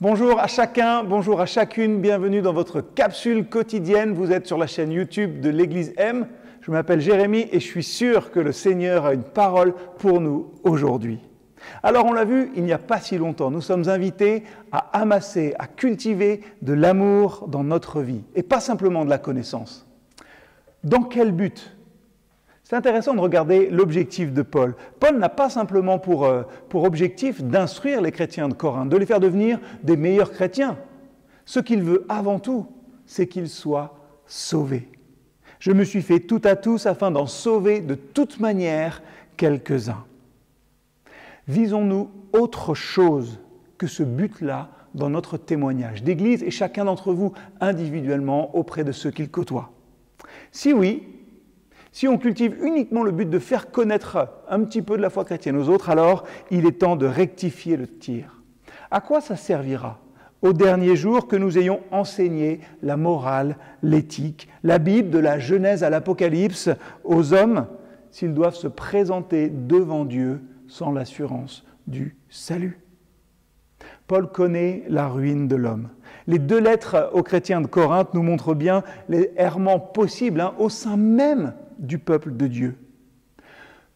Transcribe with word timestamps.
Bonjour 0.00 0.38
à 0.38 0.46
chacun, 0.46 1.02
bonjour 1.02 1.40
à 1.40 1.46
chacune, 1.46 2.00
bienvenue 2.00 2.40
dans 2.40 2.52
votre 2.52 2.80
capsule 2.80 3.48
quotidienne. 3.48 4.14
Vous 4.14 4.30
êtes 4.30 4.46
sur 4.46 4.56
la 4.56 4.68
chaîne 4.68 4.92
YouTube 4.92 5.40
de 5.40 5.48
l'Église 5.48 5.92
M. 5.96 6.28
Je 6.60 6.70
m'appelle 6.70 7.00
Jérémie 7.00 7.48
et 7.50 7.58
je 7.58 7.66
suis 7.66 7.82
sûr 7.82 8.30
que 8.30 8.38
le 8.38 8.52
Seigneur 8.52 9.06
a 9.06 9.14
une 9.14 9.24
parole 9.24 9.74
pour 9.98 10.20
nous 10.20 10.52
aujourd'hui. 10.62 11.18
Alors 11.82 12.06
on 12.06 12.12
l'a 12.12 12.24
vu, 12.24 12.52
il 12.54 12.62
n'y 12.62 12.72
a 12.72 12.78
pas 12.78 13.00
si 13.00 13.18
longtemps, 13.18 13.50
nous 13.50 13.60
sommes 13.60 13.88
invités 13.88 14.44
à 14.70 15.00
amasser, 15.00 15.56
à 15.58 15.66
cultiver 15.66 16.42
de 16.62 16.74
l'amour 16.74 17.46
dans 17.48 17.64
notre 17.64 18.00
vie 18.00 18.22
et 18.36 18.44
pas 18.44 18.60
simplement 18.60 19.04
de 19.04 19.10
la 19.10 19.18
connaissance. 19.18 19.84
Dans 20.84 21.02
quel 21.02 21.32
but? 21.32 21.76
C'est 22.68 22.76
intéressant 22.76 23.14
de 23.14 23.20
regarder 23.20 23.70
l'objectif 23.70 24.30
de 24.30 24.42
Paul. 24.42 24.76
Paul 25.00 25.18
n'a 25.18 25.30
pas 25.30 25.48
simplement 25.48 25.98
pour, 25.98 26.26
euh, 26.26 26.42
pour 26.68 26.84
objectif 26.84 27.42
d'instruire 27.42 28.02
les 28.02 28.12
chrétiens 28.12 28.46
de 28.46 28.52
Corinthe, 28.52 28.90
de 28.90 28.96
les 28.98 29.06
faire 29.06 29.20
devenir 29.20 29.58
des 29.82 29.96
meilleurs 29.96 30.32
chrétiens. 30.32 30.76
Ce 31.46 31.60
qu'il 31.60 31.82
veut 31.82 32.04
avant 32.10 32.38
tout, 32.38 32.66
c'est 33.06 33.26
qu'ils 33.26 33.48
soient 33.48 33.96
sauvés. 34.26 34.86
Je 35.60 35.72
me 35.72 35.82
suis 35.82 36.02
fait 36.02 36.20
tout 36.20 36.42
à 36.44 36.56
tous 36.56 36.84
afin 36.84 37.10
d'en 37.10 37.24
sauver 37.24 37.80
de 37.80 37.94
toute 37.94 38.38
manière 38.38 39.02
quelques-uns. 39.38 40.04
Visons-nous 41.46 42.10
autre 42.34 42.74
chose 42.74 43.40
que 43.78 43.86
ce 43.86 44.02
but-là 44.02 44.68
dans 44.94 45.08
notre 45.08 45.38
témoignage 45.38 46.02
d'Église 46.02 46.42
et 46.42 46.50
chacun 46.50 46.84
d'entre 46.84 47.14
vous 47.14 47.32
individuellement 47.62 48.54
auprès 48.54 48.84
de 48.84 48.92
ceux 48.92 49.10
qu'il 49.10 49.30
côtoie 49.30 49.72
Si 50.52 50.74
oui, 50.74 51.17
si 51.98 52.06
on 52.06 52.16
cultive 52.16 52.64
uniquement 52.64 53.02
le 53.02 53.10
but 53.10 53.28
de 53.28 53.40
faire 53.40 53.72
connaître 53.72 54.28
un 54.48 54.62
petit 54.62 54.82
peu 54.82 54.96
de 54.96 55.02
la 55.02 55.10
foi 55.10 55.24
chrétienne 55.24 55.56
aux 55.56 55.68
autres, 55.68 55.90
alors 55.90 56.22
il 56.48 56.64
est 56.64 56.78
temps 56.78 56.94
de 56.94 57.06
rectifier 57.06 57.76
le 57.76 57.88
tir. 57.88 58.40
À 58.92 59.00
quoi 59.00 59.20
ça 59.20 59.34
servira 59.34 59.98
au 60.40 60.52
dernier 60.52 60.94
jour 60.94 61.26
que 61.26 61.34
nous 61.34 61.58
ayons 61.58 61.80
enseigné 61.90 62.60
la 62.82 62.96
morale, 62.96 63.56
l'éthique, 63.82 64.48
la 64.62 64.78
Bible 64.78 65.10
de 65.10 65.18
la 65.18 65.40
Genèse 65.40 65.82
à 65.82 65.90
l'Apocalypse 65.90 66.70
aux 67.02 67.34
hommes 67.34 67.66
s'ils 68.12 68.32
doivent 68.32 68.54
se 68.54 68.68
présenter 68.68 69.48
devant 69.48 70.04
Dieu 70.04 70.40
sans 70.68 70.92
l'assurance 70.92 71.64
du 71.88 72.16
salut? 72.28 72.78
Paul 74.06 74.30
connaît 74.30 74.84
la 74.86 75.08
ruine 75.08 75.48
de 75.48 75.56
l'homme. 75.56 75.88
Les 76.28 76.38
deux 76.38 76.60
lettres 76.60 77.10
aux 77.12 77.24
chrétiens 77.24 77.60
de 77.60 77.66
Corinthe 77.66 78.14
nous 78.14 78.22
montrent 78.22 78.54
bien 78.54 78.84
les 79.08 79.32
errements 79.36 79.80
possibles 79.80 80.40
hein, 80.40 80.54
au 80.60 80.68
sein 80.68 80.96
même 80.96 81.54
du 81.78 81.98
peuple 81.98 82.36
de 82.36 82.46
Dieu. 82.46 82.76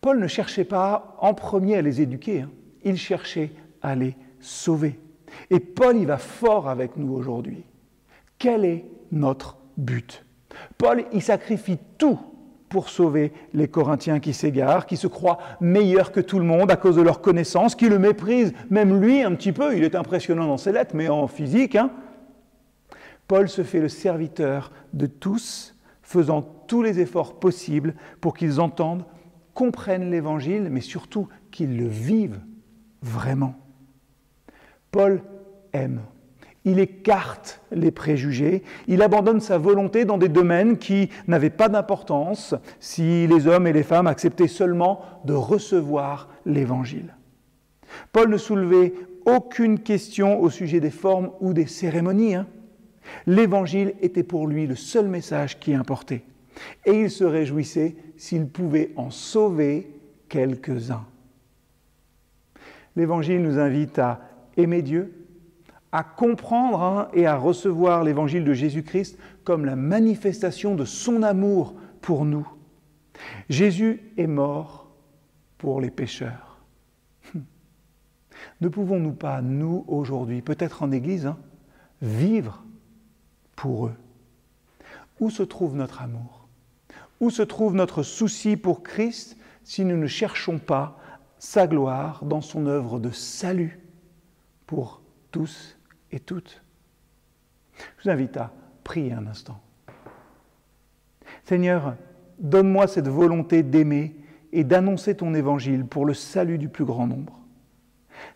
Paul 0.00 0.18
ne 0.18 0.26
cherchait 0.26 0.64
pas 0.64 1.16
en 1.20 1.34
premier 1.34 1.76
à 1.76 1.82
les 1.82 2.00
éduquer, 2.00 2.42
hein. 2.42 2.50
il 2.84 2.96
cherchait 2.96 3.52
à 3.82 3.94
les 3.94 4.16
sauver. 4.40 4.98
Et 5.50 5.60
Paul 5.60 5.96
y 5.96 6.04
va 6.04 6.18
fort 6.18 6.68
avec 6.68 6.96
nous 6.96 7.12
aujourd'hui. 7.12 7.64
Quel 8.38 8.64
est 8.64 8.84
notre 9.12 9.56
but? 9.76 10.24
Paul 10.76 11.04
y 11.12 11.20
sacrifie 11.20 11.78
tout 11.98 12.18
pour 12.68 12.88
sauver 12.88 13.32
les 13.52 13.68
Corinthiens 13.68 14.18
qui 14.18 14.32
s'égarent, 14.32 14.86
qui 14.86 14.96
se 14.96 15.06
croient 15.06 15.38
meilleurs 15.60 16.10
que 16.10 16.20
tout 16.20 16.38
le 16.38 16.44
monde 16.44 16.70
à 16.70 16.76
cause 16.76 16.96
de 16.96 17.02
leur 17.02 17.20
connaissance, 17.20 17.74
qui 17.74 17.88
le 17.88 17.98
méprisent, 17.98 18.54
même 18.70 18.98
lui 19.00 19.22
un 19.22 19.34
petit 19.34 19.52
peu, 19.52 19.76
il 19.76 19.84
est 19.84 19.94
impressionnant 19.94 20.46
dans 20.46 20.56
ses 20.56 20.72
lettres, 20.72 20.96
mais 20.96 21.08
en 21.08 21.28
physique. 21.28 21.76
Hein. 21.76 21.90
Paul 23.28 23.48
se 23.48 23.62
fait 23.62 23.80
le 23.80 23.88
serviteur 23.88 24.72
de 24.94 25.06
tous 25.06 25.76
faisant 26.12 26.42
tous 26.42 26.82
les 26.82 27.00
efforts 27.00 27.40
possibles 27.40 27.94
pour 28.20 28.34
qu'ils 28.34 28.60
entendent, 28.60 29.04
comprennent 29.54 30.10
l'Évangile, 30.10 30.68
mais 30.70 30.80
surtout 30.80 31.28
qu'ils 31.50 31.76
le 31.76 31.88
vivent 31.88 32.40
vraiment. 33.00 33.54
Paul 34.90 35.22
aime. 35.72 36.02
Il 36.64 36.78
écarte 36.78 37.60
les 37.72 37.90
préjugés, 37.90 38.62
il 38.86 39.02
abandonne 39.02 39.40
sa 39.40 39.58
volonté 39.58 40.04
dans 40.04 40.18
des 40.18 40.28
domaines 40.28 40.78
qui 40.78 41.08
n'avaient 41.26 41.50
pas 41.50 41.68
d'importance 41.68 42.54
si 42.78 43.26
les 43.26 43.48
hommes 43.48 43.66
et 43.66 43.72
les 43.72 43.82
femmes 43.82 44.06
acceptaient 44.06 44.46
seulement 44.46 45.00
de 45.24 45.32
recevoir 45.32 46.28
l'Évangile. 46.46 47.16
Paul 48.12 48.30
ne 48.30 48.36
soulevait 48.36 48.94
aucune 49.26 49.80
question 49.80 50.40
au 50.40 50.50
sujet 50.50 50.78
des 50.78 50.90
formes 50.90 51.30
ou 51.40 51.52
des 51.52 51.66
cérémonies. 51.66 52.36
Hein. 52.36 52.46
L'évangile 53.26 53.94
était 54.00 54.22
pour 54.22 54.46
lui 54.46 54.66
le 54.66 54.76
seul 54.76 55.08
message 55.08 55.58
qui 55.58 55.74
importait. 55.74 56.24
Et 56.84 57.00
il 57.00 57.10
se 57.10 57.24
réjouissait 57.24 57.96
s'il 58.16 58.46
pouvait 58.46 58.92
en 58.96 59.10
sauver 59.10 59.90
quelques-uns. 60.28 61.04
L'évangile 62.96 63.42
nous 63.42 63.58
invite 63.58 63.98
à 63.98 64.20
aimer 64.56 64.82
Dieu, 64.82 65.26
à 65.92 66.04
comprendre 66.04 66.82
hein, 66.82 67.08
et 67.14 67.26
à 67.26 67.36
recevoir 67.36 68.04
l'évangile 68.04 68.44
de 68.44 68.52
Jésus-Christ 68.52 69.18
comme 69.44 69.64
la 69.64 69.76
manifestation 69.76 70.74
de 70.74 70.84
son 70.84 71.22
amour 71.22 71.74
pour 72.00 72.24
nous. 72.24 72.46
Jésus 73.48 74.00
est 74.16 74.26
mort 74.26 74.90
pour 75.58 75.80
les 75.80 75.90
pécheurs. 75.90 76.58
Ne 78.60 78.68
pouvons-nous 78.68 79.12
pas, 79.12 79.42
nous, 79.42 79.84
aujourd'hui, 79.86 80.42
peut-être 80.42 80.82
en 80.82 80.92
Église, 80.92 81.26
hein, 81.26 81.38
vivre 82.00 82.64
Où 85.20 85.30
se 85.30 85.42
trouve 85.42 85.76
notre 85.76 86.02
amour? 86.02 86.48
Où 87.20 87.30
se 87.30 87.42
trouve 87.42 87.74
notre 87.74 88.02
souci 88.02 88.56
pour 88.56 88.82
Christ 88.82 89.36
si 89.64 89.84
nous 89.84 89.96
ne 89.96 90.06
cherchons 90.06 90.58
pas 90.58 90.98
sa 91.38 91.66
gloire 91.66 92.24
dans 92.24 92.40
son 92.40 92.66
œuvre 92.66 92.98
de 92.98 93.10
salut 93.10 93.80
pour 94.66 95.02
tous 95.30 95.76
et 96.10 96.20
toutes? 96.20 96.62
Je 97.98 98.04
vous 98.04 98.10
invite 98.10 98.36
à 98.36 98.52
prier 98.84 99.12
un 99.12 99.26
instant. 99.26 99.60
Seigneur, 101.44 101.96
donne-moi 102.38 102.86
cette 102.86 103.08
volonté 103.08 103.62
d'aimer 103.62 104.16
et 104.52 104.64
d'annoncer 104.64 105.16
ton 105.16 105.34
évangile 105.34 105.86
pour 105.86 106.04
le 106.04 106.14
salut 106.14 106.58
du 106.58 106.68
plus 106.68 106.84
grand 106.84 107.06
nombre. 107.06 107.41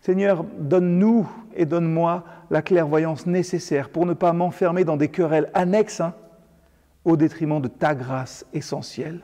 Seigneur, 0.01 0.43
donne-nous 0.43 1.29
et 1.55 1.65
donne-moi 1.65 2.23
la 2.49 2.61
clairvoyance 2.61 3.25
nécessaire 3.25 3.89
pour 3.89 4.05
ne 4.05 4.13
pas 4.13 4.33
m'enfermer 4.33 4.83
dans 4.83 4.97
des 4.97 5.09
querelles 5.09 5.49
annexes 5.53 6.01
hein, 6.01 6.13
au 7.05 7.17
détriment 7.17 7.61
de 7.61 7.67
ta 7.67 7.95
grâce 7.95 8.45
essentielle. 8.53 9.21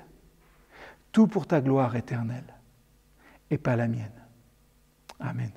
Tout 1.12 1.28
pour 1.28 1.48
ta 1.48 1.62
gloire 1.62 1.96
éternelle 1.96 2.54
et 3.50 3.58
pas 3.58 3.76
la 3.76 3.88
mienne. 3.88 4.12
Amen. 5.20 5.52